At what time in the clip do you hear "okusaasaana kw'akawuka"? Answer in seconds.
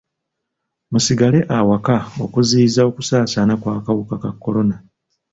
2.89-4.15